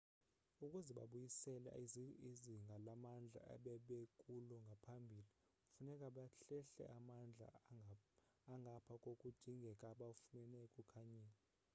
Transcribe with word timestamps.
ukuze 0.63 0.91
babuyisele 0.99 1.69
izinga 2.31 2.75
lamandla 2.85 3.41
ebebekulo 3.55 4.55
ngaphambili 4.67 5.29
funeke 5.71 6.07
bahlehle 6.15 6.85
amandla 6.97 7.49
angapha 8.53 8.93
kokudingeka 9.03 9.85
abawafumene 9.93 10.57
ekukhanyeni 10.65 11.37